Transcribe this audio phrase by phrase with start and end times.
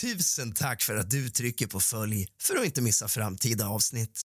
[0.00, 4.20] Tusen tack för att du trycker på följ för att inte missa framtida avsnitt.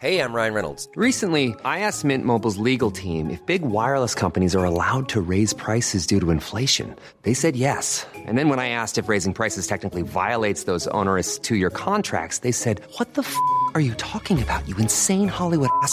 [0.00, 0.88] Hej, jag Ryan Reynolds.
[0.96, 5.56] Recently, I asked Mint Mobile's legal team if big wireless companies are allowed to raise
[5.56, 6.86] prices due to inflation.
[7.22, 8.06] They said yes.
[8.28, 12.52] And then when I asked if raising prices technically violates those onerous two-year contracts, they
[12.52, 13.34] said, "What the f***
[13.74, 14.68] are you talking about?
[14.68, 15.92] You insane Hollywood ass."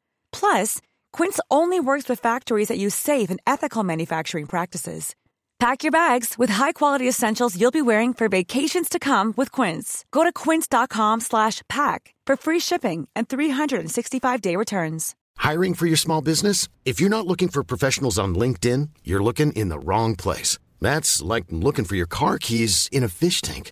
[0.33, 0.81] Plus,
[1.13, 5.15] Quince only works with factories that use safe and ethical manufacturing practices.
[5.59, 10.05] Pack your bags with high-quality essentials you'll be wearing for vacations to come with Quince.
[10.11, 15.15] Go to quince.com/pack for free shipping and 365-day returns.
[15.37, 16.67] Hiring for your small business?
[16.85, 20.57] If you're not looking for professionals on LinkedIn, you're looking in the wrong place.
[20.79, 23.71] That's like looking for your car keys in a fish tank.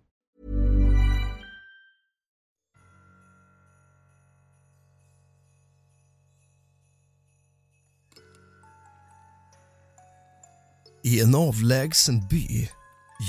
[11.03, 12.69] I en avlägsen by,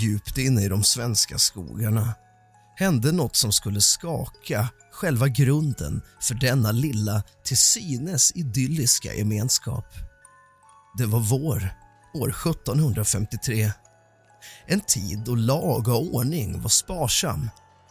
[0.03, 2.15] djupt inne i de svenska skogarna
[2.77, 9.87] hände något som skulle skaka själva grunden för denna lilla, till synes idylliska gemenskap.
[10.99, 11.75] Det var vår,
[12.15, 13.73] år 1753.
[14.67, 17.51] En tid då lag och ordning var sparsam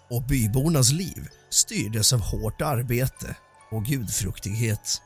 [0.09, 3.35] och bybornas liv styrdes av hårt arbete
[3.71, 5.01] och gudfruktighet.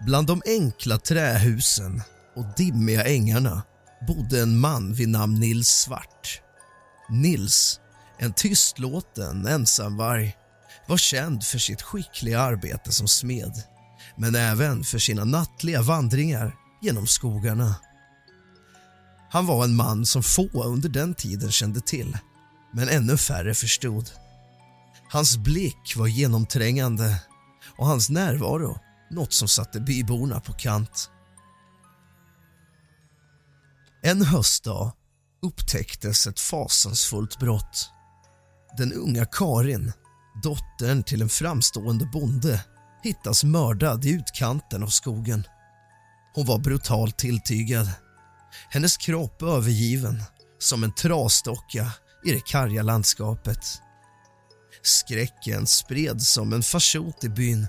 [0.00, 2.02] Bland de enkla trähusen
[2.36, 3.62] och dimmiga ängarna
[4.06, 6.40] bodde en man vid namn Nils Svart.
[7.08, 7.80] Nils,
[8.18, 10.36] en tystlåten ensamvarg,
[10.88, 13.62] var känd för sitt skickliga arbete som smed
[14.16, 17.74] men även för sina nattliga vandringar genom skogarna.
[19.30, 22.18] Han var en man som få under den tiden kände till,
[22.72, 24.10] men ännu färre förstod.
[25.10, 27.22] Hans blick var genomträngande
[27.76, 28.78] och hans närvaro
[29.10, 31.10] något som satte byborna på kant.
[34.04, 34.92] En höstdag
[35.42, 37.90] upptäcktes ett fasansfullt brott.
[38.78, 39.92] Den unga Karin,
[40.42, 42.64] dottern till en framstående bonde
[43.02, 45.46] hittas mördad i utkanten av skogen.
[46.34, 47.90] Hon var brutalt tilltygad.
[48.70, 50.22] Hennes kropp övergiven
[50.58, 51.92] som en trasdocka
[52.24, 53.82] i det karga landskapet.
[54.82, 57.66] Skräcken spreds som en farsot i byn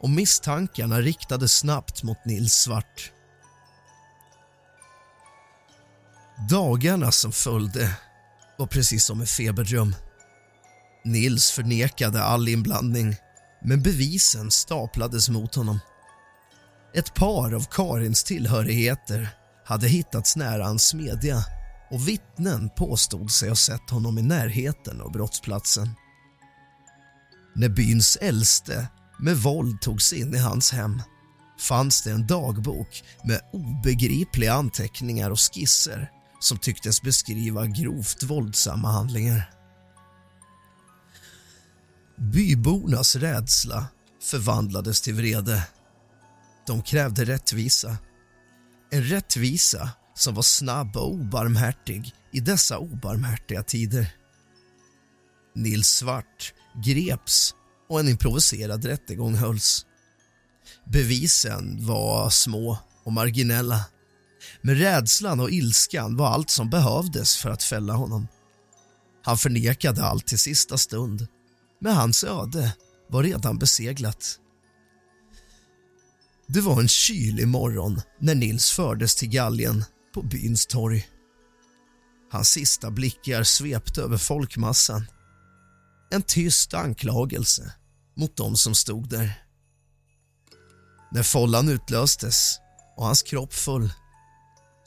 [0.00, 3.12] och misstankarna riktades snabbt mot Nils Svart.
[6.38, 7.96] Dagarna som följde
[8.58, 9.94] var precis som en feberdröm.
[11.04, 13.16] Nils förnekade all inblandning,
[13.62, 15.80] men bevisen staplades mot honom.
[16.94, 19.28] Ett par av Karins tillhörigheter
[19.64, 21.44] hade hittats nära hans smedja
[21.90, 25.90] och vittnen påstod sig ha sett honom i närheten av brottsplatsen.
[27.54, 31.02] När byns äldste med våld tog sig in i hans hem
[31.68, 36.10] fanns det en dagbok med obegripliga anteckningar och skisser
[36.46, 39.50] som tycktes beskriva grovt våldsamma handlingar.
[42.16, 43.86] Bybornas rädsla
[44.22, 45.68] förvandlades till vrede.
[46.66, 47.98] De krävde rättvisa.
[48.90, 54.14] En rättvisa som var snabb och obarmhärtig i dessa obarmhärtiga tider.
[55.54, 56.54] Nils Svart
[56.84, 57.54] greps
[57.88, 59.86] och en improviserad rättegång hölls.
[60.84, 63.84] Bevisen var små och marginella
[64.62, 68.28] men rädslan och ilskan var allt som behövdes för att fälla honom.
[69.24, 71.26] Han förnekade allt till sista stund,
[71.80, 72.76] men hans öde
[73.08, 74.38] var redan beseglat.
[76.48, 79.84] Det var en kylig morgon när Nils fördes till galgen
[80.14, 81.08] på byns torg.
[82.32, 85.06] Hans sista blickar svepte över folkmassan.
[86.10, 87.72] En tyst anklagelse
[88.16, 89.42] mot dem som stod där.
[91.12, 92.58] När follan utlöstes
[92.96, 93.90] och hans kropp föll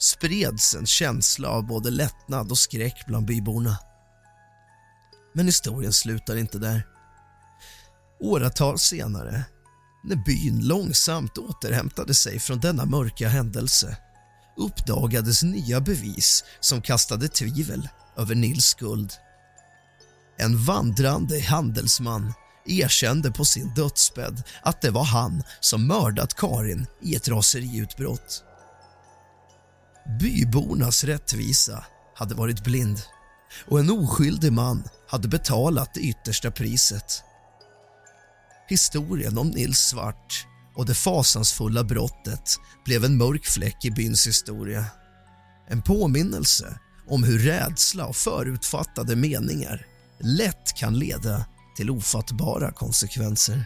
[0.00, 3.78] spreds en känsla av både lättnad och skräck bland byborna.
[5.34, 6.86] Men historien slutar inte där.
[8.20, 9.44] Åratal senare
[10.04, 13.96] När byn långsamt återhämtade sig från denna mörka händelse
[14.56, 19.12] uppdagades nya bevis som kastade tvivel över Nils skuld.
[20.38, 22.32] En vandrande handelsman
[22.66, 28.44] erkände på sin dödsbädd att det var han som mördat Karin i ett raseriutbrott.
[30.18, 31.84] Bybornas rättvisa
[32.14, 33.02] hade varit blind
[33.66, 37.22] och en oskyldig man hade betalat det yttersta priset.
[38.68, 44.84] Historien om Nils Svart och det fasansfulla brottet blev en mörk fläck i byns historia.
[45.68, 46.78] En påminnelse
[47.08, 49.86] om hur rädsla och förutfattade meningar
[50.20, 51.46] lätt kan leda
[51.76, 53.64] till ofattbara konsekvenser.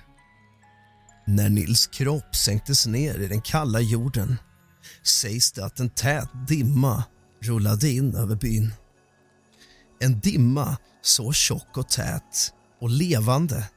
[1.27, 4.37] När Nils kropp sänktes ner i den kalla jorden
[5.03, 7.05] sägs det att en tät dimma
[7.43, 8.73] rullade in över byn.
[10.01, 13.69] En dimma så tjock och tät och levande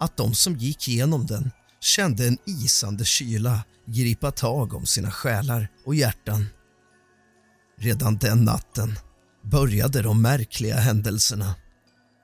[0.00, 5.68] att de som gick genom den kände en isande kyla gripa tag om sina själar
[5.84, 6.46] och hjärtan.
[7.78, 8.98] Redan den natten
[9.42, 11.54] började de märkliga händelserna.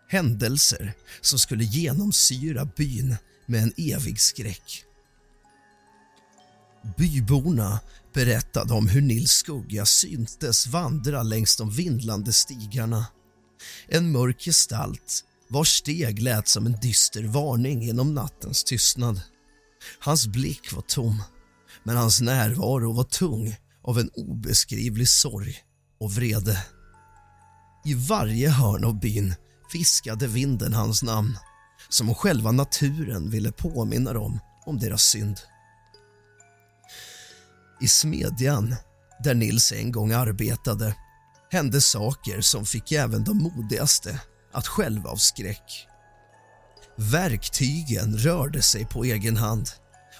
[0.08, 3.16] Händelser som skulle genomsyra byn
[3.46, 4.85] med en evig skräck.
[6.96, 7.80] Byborna
[8.14, 13.06] berättade om hur Nils skugga syntes vandra längs de vindlande stigarna.
[13.88, 19.20] En mörk gestalt vars steg lät som en dyster varning genom nattens tystnad.
[19.98, 21.22] Hans blick var tom,
[21.82, 25.56] men hans närvaro var tung av en obeskrivlig sorg
[26.00, 26.66] och vrede.
[27.84, 29.34] I varje hörn av byn
[29.72, 31.38] viskade vinden hans namn
[31.88, 35.36] som om själva naturen ville påminna dem om deras synd.
[37.80, 38.76] I smedjan,
[39.24, 40.94] där Nils en gång arbetade
[41.50, 44.20] hände saker som fick även de modigaste
[44.52, 45.86] att själva av skräck.
[46.96, 49.68] Verktygen rörde sig på egen hand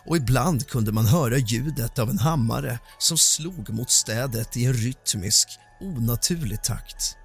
[0.06, 4.72] och ibland kunde man höra ljudet av en hammare som slog mot städet i en
[4.72, 5.48] rytmisk,
[5.80, 7.16] onaturlig takt.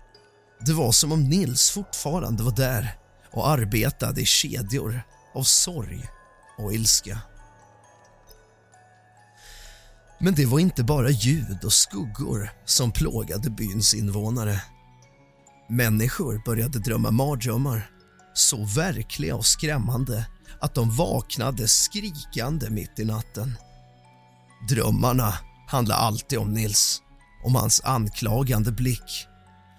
[0.65, 2.97] Det var som om Nils fortfarande var där
[3.31, 5.01] och arbetade i kedjor
[5.35, 6.05] av sorg
[6.57, 7.19] och ilska.
[10.21, 14.63] Men det var inte bara ljud och skuggor som plågade byns invånare.
[15.69, 17.89] Människor började drömma mardrömmar
[18.33, 20.27] så verkliga och skrämmande
[20.59, 23.57] att de vaknade skrikande mitt i natten.
[24.69, 25.33] Drömmarna
[25.67, 27.01] handlade alltid om Nils,
[27.43, 29.27] om hans anklagande blick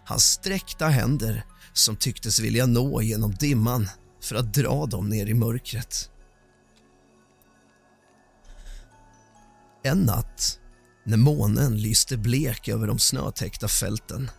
[0.04, 3.88] hans sträckta händer som tycktes vilja nå genom dimman
[4.22, 6.10] för att dra dem ner i mörkret.
[9.84, 10.58] En natt,
[11.04, 14.30] när månen lyste blek över de snötäckta fälten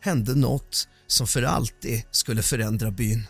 [0.00, 3.26] hände något som för alltid skulle förändra byn.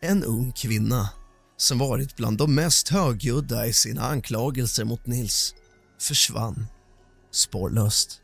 [0.00, 1.08] En ung kvinna
[1.56, 5.54] som varit bland de mest högljudda i sina anklagelser mot Nils
[6.00, 6.66] försvann
[7.32, 8.20] spårlöst.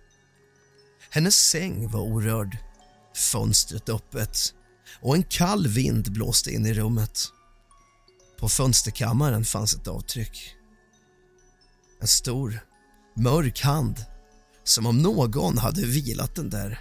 [1.11, 2.57] Hennes säng var orörd,
[3.17, 4.55] fönstret öppet
[5.01, 7.19] och en kall vind blåste in i rummet.
[8.39, 10.57] På fönsterkammaren fanns ett avtryck.
[12.03, 12.61] En stor,
[13.17, 14.05] mörk hand
[14.65, 16.81] som om någon hade vilat den där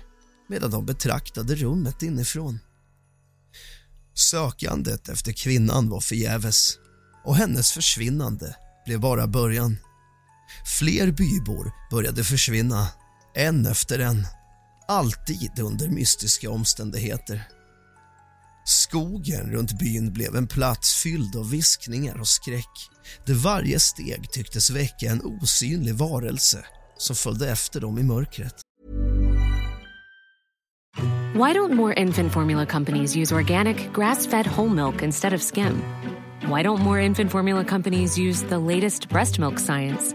[0.49, 2.59] medan de betraktade rummet inifrån.
[4.13, 6.77] Sökandet efter kvinnan var förgäves
[7.23, 9.77] och hennes försvinnande blev bara början.
[10.79, 12.87] Fler bybor började försvinna,
[13.35, 14.27] en efter en.
[14.87, 17.47] Alltid under mystiska omständigheter.
[18.65, 22.89] Skogen runt byn blev en plats fylld av viskningar och skräck
[23.25, 26.65] där varje steg tycktes väcka en osynlig varelse
[26.97, 28.61] som följde efter dem i mörkret.
[31.33, 35.81] Why don't more infant formula companies use organic, grass fed whole milk instead of skim?
[36.41, 40.13] Why don't more infant formula companies use the latest breast milk science?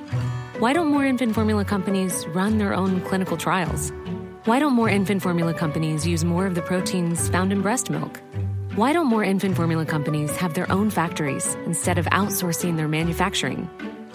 [0.60, 3.92] Why don't more infant formula companies run their own clinical trials?
[4.46, 8.22] Why don't more infant formula companies use more of the proteins found in breast milk?
[8.76, 13.68] Why don't more infant formula companies have their own factories instead of outsourcing their manufacturing?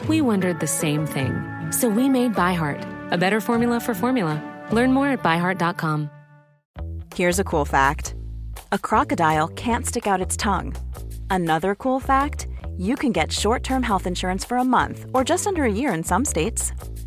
[0.08, 1.34] We wondered the same thing.
[1.74, 4.42] So we made ByHeart, a better formula for formula.
[4.72, 6.10] Learn more at byheart.com.
[7.14, 8.16] Here's a cool fact
[8.72, 10.74] a crocodile can't stick out its tongue.
[11.30, 12.48] Another cool fact
[12.78, 15.94] you can get short term health insurance for a month or just under a year
[15.94, 16.72] in some states.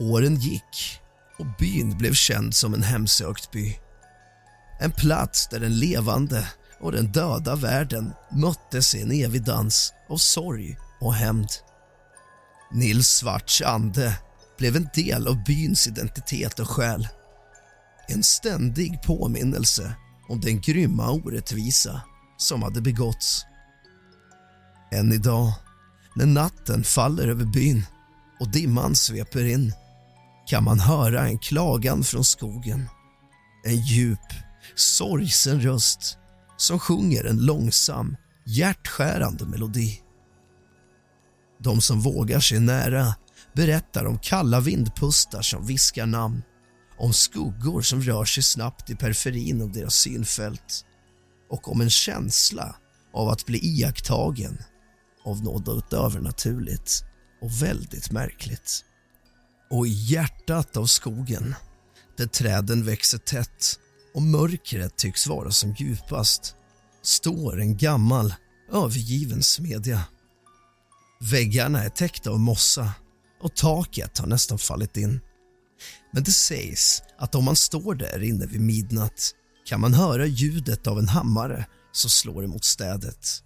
[0.00, 1.00] Åren gick
[1.38, 3.76] och byn blev känd som en hemsökt by.
[4.80, 6.48] En plats där den levande
[6.80, 11.48] och den döda världen möttes i en evig dans av sorg och hämnd.
[12.72, 14.18] Nils Svarts ande
[14.58, 17.08] blev en del av byns identitet och själ.
[18.08, 19.94] En ständig påminnelse
[20.28, 22.02] om den grymma orättvisa
[22.36, 23.44] som hade begåtts.
[24.92, 25.52] Än idag,
[26.16, 27.86] när natten faller över byn
[28.40, 29.72] och dimman sveper in
[30.50, 32.88] kan man höra en klagan från skogen.
[33.64, 34.18] En djup,
[34.74, 36.18] sorgsen röst
[36.56, 38.16] som sjunger en långsam,
[38.46, 40.00] hjärtskärande melodi.
[41.62, 43.14] De som vågar sig nära
[43.52, 46.42] berättar om kalla vindpustar som viskar namn
[46.98, 50.84] om skuggor som rör sig snabbt i periferin av deras synfält
[51.50, 52.76] och om en känsla
[53.14, 54.58] av att bli iakttagen
[55.24, 57.04] av något övernaturligt
[57.42, 58.84] och väldigt märkligt.
[59.70, 61.54] Och i hjärtat av skogen,
[62.16, 63.78] där träden växer tätt
[64.14, 66.54] och mörkret tycks vara som djupast,
[67.02, 68.34] står en gammal,
[68.72, 70.04] övergiven smedja.
[71.20, 72.92] Väggarna är täckta av mossa
[73.42, 75.20] och taket har nästan fallit in.
[76.12, 79.34] Men det sägs att om man står där inne vid midnatt
[79.66, 83.42] kan man höra ljudet av en hammare som slår emot städet.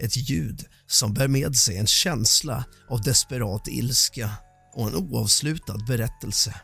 [0.00, 4.30] Ett ljud som bär med sig en känsla av desperat ilska
[4.72, 6.54] och en oavslutad berättelse.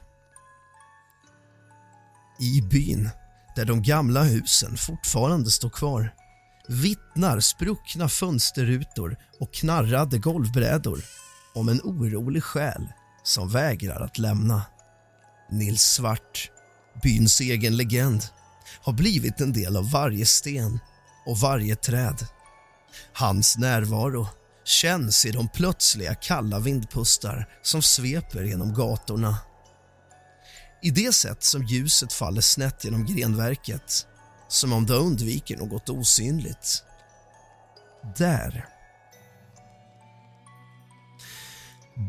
[2.40, 3.10] I byn,
[3.56, 6.14] där de gamla husen fortfarande står kvar
[6.68, 11.04] vittnar spruckna fönsterrutor och knarrade golvbrädor
[11.54, 12.92] om en orolig själ
[13.22, 14.62] som vägrar att lämna.
[15.50, 16.50] Nils Svart,
[17.02, 18.22] byns egen legend,
[18.80, 20.80] har blivit en del av varje sten
[21.26, 22.26] och varje träd.
[23.12, 24.28] Hans närvaro
[24.64, 29.38] känns i de plötsliga kalla vindpustar som sveper genom gatorna.
[30.82, 34.06] I det sätt som ljuset faller snett genom grenverket
[34.48, 36.82] som om det undviker något osynligt.
[38.16, 38.68] Där.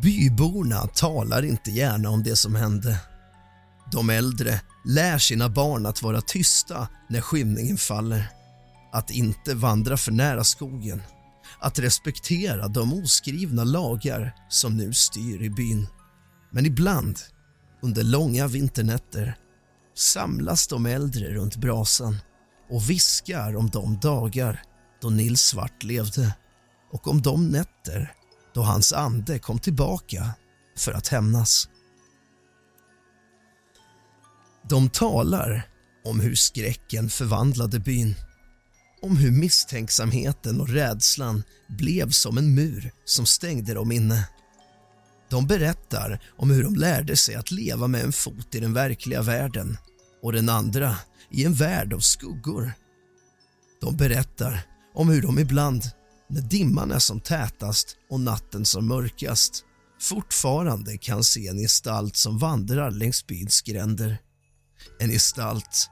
[0.02, 3.00] Byborna talar inte gärna om det som hände.
[3.92, 8.30] De äldre lär sina barn att vara tysta när skymningen faller.
[8.92, 11.02] Att inte vandra för nära skogen.
[11.60, 15.88] Att respektera de oskrivna lagar som nu styr i byn.
[16.52, 17.20] Men ibland,
[17.82, 19.38] under långa vinternätter
[19.96, 22.18] samlas de äldre runt brasan
[22.70, 24.62] och viskar om de dagar
[25.02, 26.36] då Nils Svart levde
[26.92, 28.14] och om de nätter
[28.54, 30.30] då hans ande kom tillbaka
[30.78, 31.70] för att hämnas.
[34.70, 35.68] De talar
[36.06, 38.16] om hur skräcken förvandlade byn
[39.02, 44.30] om hur misstänksamheten och rädslan blev som en mur som stängde dem inne.
[45.30, 49.22] De berättar om hur de lärde sig att leva med en fot i den verkliga
[49.22, 49.78] världen
[50.22, 50.98] och den andra
[51.32, 52.72] i en värld av skuggor.
[53.82, 54.62] De berättar
[54.94, 55.84] om hur de ibland,
[56.30, 59.64] när dimman är som tätast och natten som mörkast
[60.02, 64.18] fortfarande kan se en gestalt som vandrar längs byns gränder.
[65.00, 65.90] En gestalt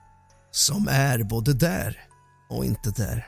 [0.52, 2.08] som är både där
[2.54, 3.28] och inte där.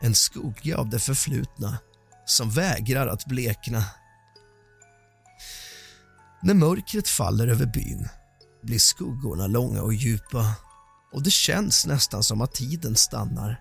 [0.00, 1.78] En skugga av det förflutna
[2.24, 3.84] som vägrar att blekna.
[6.42, 8.08] När mörkret faller över byn
[8.62, 10.54] blir skuggorna långa och djupa
[11.12, 13.60] och det känns nästan som att tiden stannar.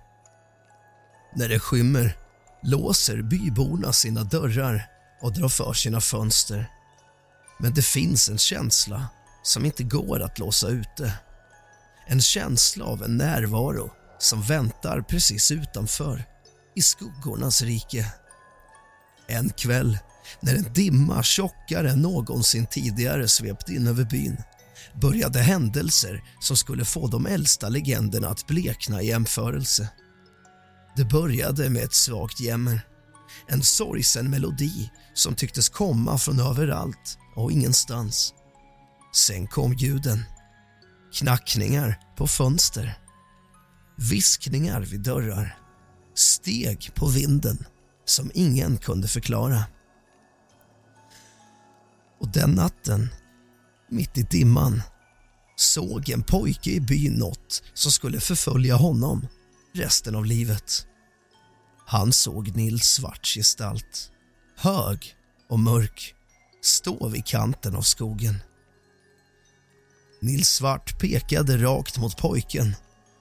[1.36, 2.18] När det skymmer
[2.64, 4.90] låser byborna sina dörrar
[5.22, 6.72] och drar för sina fönster.
[7.60, 9.08] Men det finns en känsla
[9.44, 11.14] som inte går att låsa ute.
[12.08, 16.24] En känsla av en närvaro som väntar precis utanför,
[16.76, 18.14] i skuggornas rike.
[19.28, 19.98] En kväll,
[20.40, 24.38] när en dimma tjockare än någonsin tidigare svept in över byn
[25.02, 29.90] började händelser som skulle få de äldsta legenderna att blekna i jämförelse.
[30.96, 32.82] Det började med ett svagt jämmer.
[33.48, 38.34] En sorgsen melodi som tycktes komma från överallt och ingenstans.
[39.16, 40.26] Sen kom ljuden.
[41.14, 42.98] Knackningar på fönster.
[44.00, 45.58] Viskningar vid dörrar.
[46.16, 47.66] steg på vinden
[48.06, 49.64] som ingen kunde förklara.
[52.20, 53.10] Och den natten,
[53.90, 54.82] mitt i dimman,
[55.56, 59.28] såg en pojke i byn något som skulle förfölja honom
[59.74, 60.88] resten av livet.
[61.86, 64.12] Han såg Nils Svarts gestalt,
[64.58, 65.16] hög
[65.50, 66.16] och mörk,
[66.62, 68.36] stå vid kanten av skogen.
[70.22, 72.76] Nils Svart pekade rakt mot pojken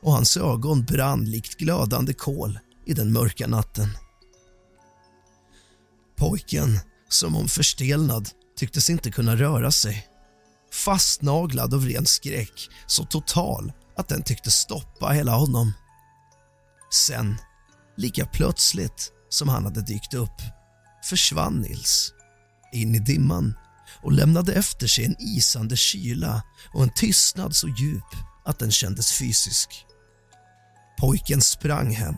[0.06, 3.98] och hans ögon brann likt glödande kol i den mörka natten.
[6.16, 10.08] Pojken, som om förstelnad, tycktes inte kunna röra sig.
[10.72, 15.72] Fastnaglad av ren skräck, så total att den tyckte stoppa hela honom.
[16.92, 17.36] Sen,
[17.96, 20.40] lika plötsligt som han hade dykt upp,
[21.08, 22.12] försvann Nils
[22.72, 23.54] in i dimman
[24.02, 26.42] och lämnade efter sig en isande kyla
[26.74, 29.86] och en tystnad så djup att den kändes fysisk.
[31.00, 32.16] Pojken sprang hem,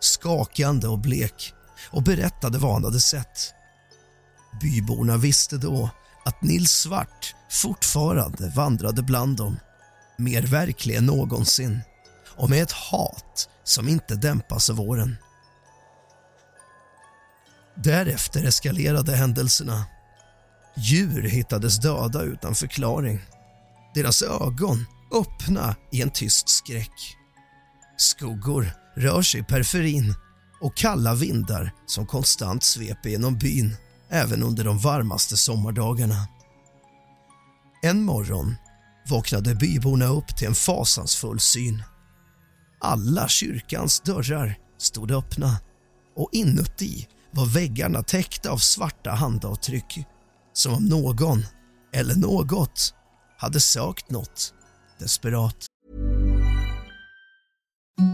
[0.00, 1.52] skakande och blek
[1.90, 3.54] och berättade vad han hade sett.
[4.60, 5.90] Byborna visste då
[6.24, 9.56] att Nils Svart fortfarande vandrade bland dem,
[10.18, 11.80] mer verklig än någonsin
[12.36, 15.16] och med ett hat som inte dämpas av åren.
[17.74, 19.84] Därefter eskalerade händelserna.
[20.76, 23.20] Djur hittades döda utan förklaring.
[23.94, 27.16] Deras ögon öppna i en tyst skräck.
[27.96, 30.14] Skuggor rör sig i periferin
[30.60, 33.76] och kalla vindar som konstant sveper genom byn
[34.10, 36.28] även under de varmaste sommardagarna.
[37.82, 38.54] En morgon
[39.08, 41.82] vaknade byborna upp till en fasansfull syn.
[42.80, 45.60] Alla kyrkans dörrar stod öppna
[46.16, 50.06] och inuti var väggarna täckta av svarta handavtryck
[50.52, 51.44] som om någon
[51.92, 52.94] eller något
[53.38, 54.54] hade sökt något
[54.98, 55.66] desperat.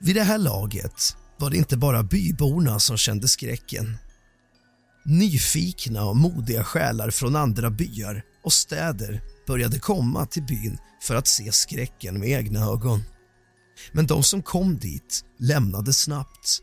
[0.00, 3.96] Vid det här laget var det inte bara byborna som kände skräcken.
[5.04, 11.26] Nyfikna och modiga själar från andra byar och städer började komma till byn för att
[11.26, 13.02] se skräcken med egna ögon.
[13.92, 16.58] Men de som kom dit lämnade snabbt,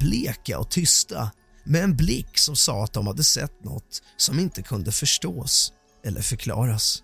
[0.00, 1.30] bleka och tysta
[1.64, 5.72] med en blick som sa att de hade sett något som inte kunde förstås
[6.04, 7.02] eller förklaras.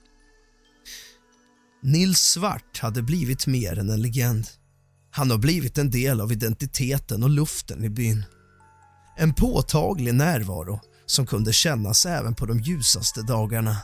[1.83, 4.47] Nils Svart hade blivit mer än en legend.
[5.11, 8.25] Han har blivit en del av identiteten och luften i byn.
[9.16, 13.77] En påtaglig närvaro som kunde kännas även på de ljusaste dagarna.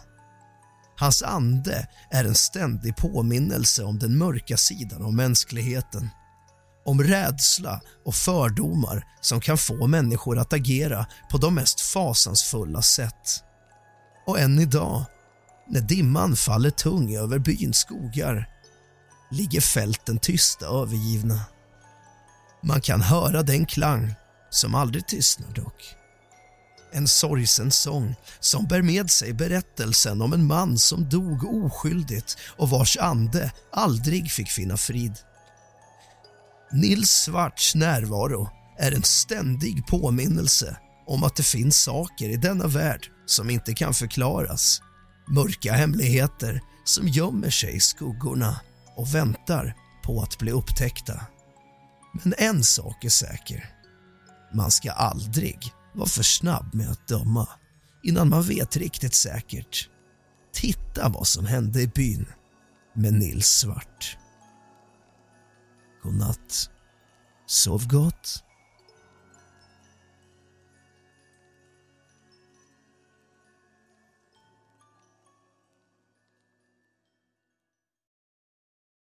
[0.97, 6.09] Hans ande är en ständig påminnelse om den mörka sidan av mänskligheten.
[6.85, 13.43] Om rädsla och fördomar som kan få människor att agera på de mest fasansfulla sätt.
[14.27, 15.05] Och än idag,
[15.69, 18.54] när dimman faller tung över byns skogar
[19.31, 21.41] ligger fälten tysta och övergivna.
[22.63, 24.15] Man kan höra den klang
[24.51, 25.95] som aldrig tystnar dock.
[26.93, 32.71] En sorgsen sång som bär med sig berättelsen om en man som dog oskyldigt och
[32.71, 35.19] vars ande aldrig fick finna frid.
[36.73, 43.11] Nils Svarts närvaro är en ständig påminnelse om att det finns saker i denna värld
[43.27, 44.81] som inte kan förklaras.
[45.29, 48.61] Mörka hemligheter som gömmer sig i skuggorna
[48.97, 51.21] och väntar på att bli upptäckta.
[52.13, 53.71] Men en sak är säker.
[54.55, 57.49] Man ska aldrig vara för snabb med att döma
[58.03, 59.91] innan man vet riktigt säkert.
[60.53, 62.27] Titta vad som hände i byn
[62.95, 64.19] med Nils Svart.
[66.03, 66.71] God natt.
[67.47, 68.45] Sov gott.